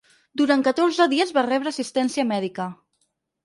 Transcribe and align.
Durant 0.41 0.63
catorze 0.67 1.07
dies 1.11 1.35
va 1.39 1.45
rebre 1.49 1.75
assistència 1.75 2.29
mèdica. 2.33 2.69